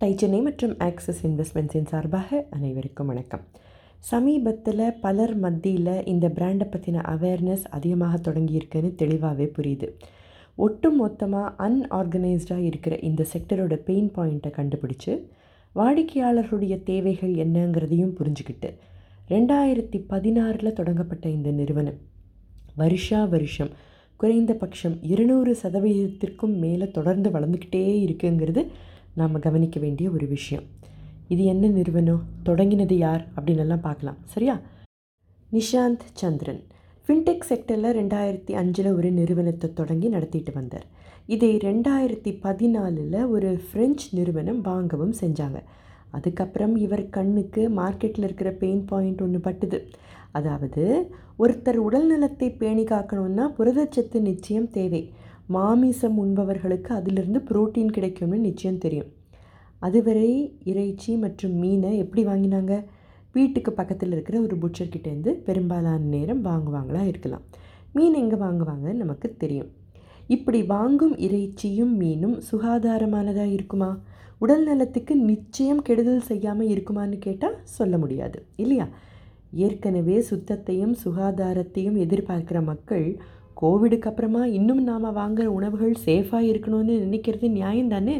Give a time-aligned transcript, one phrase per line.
[0.00, 3.42] Tie Chennai மற்றும் axis இன்வெஸ்ட்மெண்ட்ஸின் சார்பாக அனைவருக்கும் வணக்கம்.
[4.00, 9.88] சமீபத்தில் பலர் மத்தியில் இந்த பிராண்டை பற்றின அவேர்னஸ் அதிகமாக தொடங்கியிருக்குன்னு தெளிவாகவே புரியுது.
[10.58, 15.12] ஒட்டு மொத்தமாக அன்ஆர்கனைஸ்டாக இருக்கிற இந்த செக்டரோட பெயின் பாயிண்ட்டை கண்டுபிடிச்சு
[15.74, 18.70] வாடிக்கையாளர்களுடைய தேவைகள் என்னங்கிறதையும் புரிஞ்சுக்கிட்டு
[19.28, 21.98] ரெண்டாயிரத்தி பதினாறில் தொடங்கப்பட்ட இந்த நிறுவனம்
[22.74, 23.70] வருஷா வருஷம்
[24.16, 28.62] குறைந்தபட்சம் இருநூறு சதவீதத்திற்கும் மேலே தொடர்ந்து வளர்ந்துக்கிட்டே இருக்குங்கிறது
[29.20, 30.64] நாம் கவனிக்க வேண்டிய ஒரு விஷயம்.
[31.28, 32.22] இது என்ன நிறுவனம்?
[32.44, 33.26] தொடங்கினது யார்?
[33.36, 34.16] அப்படின்னு பார்க்கலாம்.
[34.24, 34.60] சரியா?
[35.52, 36.62] நிஷாந்த் சந்திரன்.
[37.06, 40.86] ஃபின்டெக் செக்டரில் ரெண்டாயிரத்தி அஞ்சில் ஒரு நிறுவனத்தை தொடங்கி நடத்திட்டு வந்தார்.
[41.26, 45.62] இதை ரெண்டாயிரத்தி பதினாலில் ஒரு ஃப்ரெஞ்ச் நிறுவனம் வாங்கவும் செஞ்சாங்க.
[46.10, 49.80] அதுக்கப்புறம் இவர் கண்ணுக்கு மார்க்கெட்டில் இருக்கிற பெயின் பாயிண்ட் ஒன்று பட்டுது.
[50.30, 55.12] அதாவது ஒருத்தர் உடல் நலத்தை பேணி காக்கணும்னா புரதச்சத்து நிச்சயம் தேவை.
[55.54, 59.08] மாமிசம் உண்பவர்களுக்கு அதிலிருந்து புரோட்டீன் கிடைக்கும்னு நிச்சயம் தெரியும்.
[59.78, 62.84] அதுவரை இறைச்சி மற்றும் மீனை எப்படி வாங்கினாங்க?
[63.32, 67.44] வீட்டுக்கு பக்கத்தில் இருக்கிற ஒரு புட்சர்கிட்டேருந்து பெரும்பாலான நேரம் வாங்குவாங்களா இருக்கலாம்.
[67.92, 69.70] மீன் எங்கே வாங்குவாங்கன்னு நமக்கு தெரியும்.
[70.26, 73.90] இப்படி வாங்கும் இறைச்சியும் மீனும் சுகாதாரமானதாக இருக்குமா?
[74.38, 78.88] உடல் நலத்துக்கு நிச்சயம் கெடுதல் செய்யாமல் இருக்குமான்னு கேட்டால் சொல்ல முடியாது இல்லையா?
[79.50, 83.06] ஏற்கனவே சுத்தத்தையும் சுகாதாரத்தையும் எதிர்பார்க்குற மக்கள்
[83.60, 88.16] கோவிடுக்கு அப்புறமா இன்னும் நாம் வாங்குகிற உணவுகள் சேஃபாக இருக்கணும்னு நினைக்கிறது நியாயம் தானே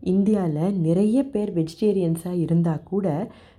[0.00, 3.06] இந்தியாவில் நிறைய பேர் வெஜிடேரியன்ஸாக இருந்தால் கூட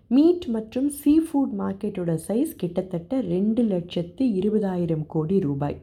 [0.08, 5.78] மீட் மற்றும் சீ ஃபுட் மார்க்கெட்டோட சைஸ் கிட்டத்தட்ட ரெண்டு லட்சத்து இருபதாயிரம் கோடி ரூபாய்.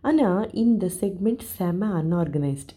[0.00, 2.72] ஆனால் இந்த செக்மெண்ட் செம அன்ஆர்கனைஸ்ட்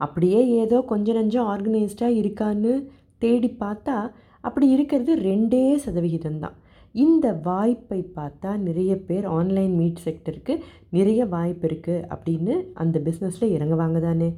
[0.00, 2.72] அப்படியே ஏதோ கொஞ்சம் நஞ்சம் ஆர்கனைஸ்டாக இருக்கான்னு
[3.18, 3.96] தேடி பார்த்தா
[4.40, 6.56] அப்படி இருக்கிறது ரெண்டே சதவிகிதம் தான்
[6.94, 10.54] இந்த வாய்ப்பை பார்த்தா நிறைய பேர் ஆன்லைன் மீட் செக்டருக்கு
[10.90, 14.28] நிறைய வாய்ப்பு இருக்குது அப்படின்னு அந்த பிஸ்னஸில் இறங்குவாங்க தானே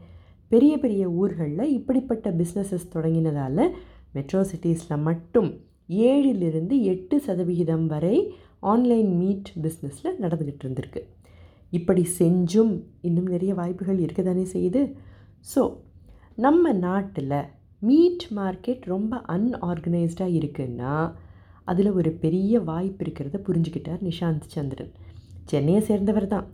[0.51, 3.63] பெரிய பெரிய ஊர்களில் இப்படிப்பட்ட பிஸ்னஸஸ் தொடங்கினதால்
[4.13, 5.51] மெட்ரோ சிட்டிஸில் மட்டும்
[5.89, 8.17] ஏழிலிருந்து எட்டு சதவிகிதம் வரை
[8.61, 11.03] ஆன்லைன் மீட் பிஸ்னஸில் நடந்துக்கிட்டு இருந்திருக்கு.
[11.71, 14.83] இப்படி செஞ்சும் இன்னும் நிறைய வாய்ப்புகள் இருக்க தானே செய்யுது.
[15.55, 15.63] ஸோ
[16.37, 17.39] நம்ம நாட்டில்
[17.83, 20.95] மீட் மார்க்கெட் ரொம்ப அன்ஆர்கனைஸ்டாக இருக்குன்னா
[21.71, 24.93] அதில் ஒரு பெரிய வாய்ப்பு இருக்கிறத புரிஞ்சுக்கிட்டார் நிஷாந்த் சந்திரன்.
[25.51, 26.47] சென்னையை சேர்ந்தவர் தான்.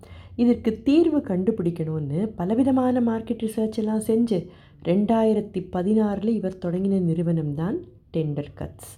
[0.43, 4.39] இதற்கு தீர்வு கண்டுபிடிக்கணும்னு பலவிதமான மார்க்கெட் ரிசர்ச் எல்லாம் செஞ்சு
[4.85, 7.79] ரெண்டாயிரத்தி பதினாறில் இவர் தொடங்கின நிறுவனம் தான்
[8.17, 8.93] டெண்டர் கட்ஸ்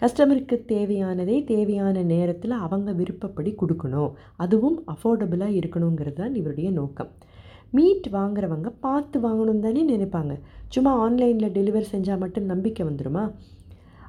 [0.00, 4.12] கஸ்டமருக்கு தேவையானதை தேவையான நேரத்தில் அவங்க விருப்பப்படி கொடுக்கணும்.
[4.44, 7.10] அதுவும் அஃபோர்டபுளாக இருக்கணுங்கிறது தான் இவருடைய நோக்கம்.
[7.76, 10.34] மீட் வாங்குறவங்க பார்த்து வாங்கணும் தானே நினைப்பாங்க.
[10.68, 13.24] சும்மா ஆன்லைனில் டெலிவர் செஞ்சால் மட்டும் நம்பிக்கை வந்துடுமா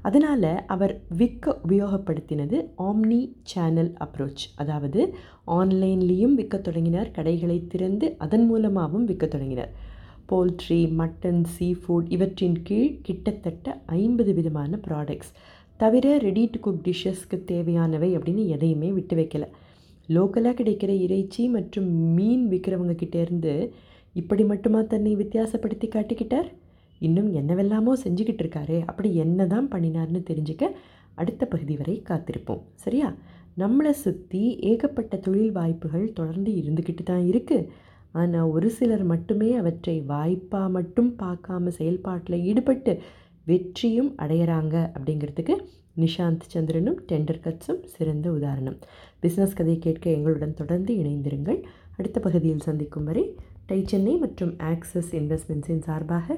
[0.08, 3.22] அதனால் அவர் விற்க உபயோகப்படுத்தினது ஆம்னி
[3.52, 5.02] சேனல் அப்ரோச் அதாவது
[5.58, 9.74] ஆன்லைன்லேயும் விற்க தொடங்கினார் கடைகளை திறந்து அதன் மூலமாகவும் விற்க தொடங்கினார்.
[10.30, 15.32] போல்ட்ரி மட்டன் சீ ஃபுட் இவற்றின் கீழ் கிட்டத்தட்ட ஐம்பது விதமான ப்ராடக்ட்ஸ்
[15.82, 19.46] தவிர ரெடி டு குக் டிஷ்ஷஸ்க்கு தேவையானவை அப்படின்னு எதையுமே விட்டு வைக்கல.
[20.10, 23.54] லோக்கலாக கிடைக்கிற இறைச்சி மற்றும் மீன் விற்கிறவங்க கிட்டேருந்து
[24.16, 26.50] இப்படி மட்டுமா தன்னை வித்தியாசப்படுத்தி காட்டிக்கிட்டார்?
[27.00, 30.72] இன்னும் என்னவெல்லாமோ செஞ்சுக்கிட்டு இருக்காரே அப்படி என்ன தான் பண்ணினார்னு தெரிஞ்சுக்க
[31.16, 32.62] அடுத்த பகுதி வரை காத்திருப்போம்.
[32.76, 33.16] சரியா?
[33.58, 37.68] நம்மளை சுற்றி ஏகப்பட்ட தொழில் வாய்ப்புகள் தொடர்ந்து இருந்துக்கிட்டு தான் இருக்குது
[38.12, 43.02] ஆனால் ஒரு சிலர் மட்டுமே அவற்றை வாய்ப்பாக மட்டும் பார்க்காம செயல்பாட்டில் ஈடுபட்டு
[43.46, 45.56] வெற்றியும் அடையிறாங்க அப்படிங்கிறதுக்கு
[45.98, 48.78] நிஷாந்த் சந்திரனும் டெண்டர் கட்ஸும் சிறந்த உதாரணம்.
[49.22, 51.64] பிஸ்னஸ் கதை கேட்க எங்களுடன் தொடர்ந்து இணைந்திருங்கள்.
[51.96, 56.38] அடுத்த பகுதியில் சந்திக்கும் வரை டை சென்னை மற்றும் ஆக்சஸ் இன்வெஸ்ட்மெண்ட்ஸின் சார்பாக